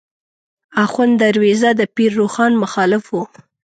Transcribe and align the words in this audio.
آخوند 0.83 1.13
دروېزه 1.21 1.69
د 1.79 1.81
پیر 1.95 2.11
روښان 2.19 2.51
مخالف 2.63 3.03
و. 3.09 3.15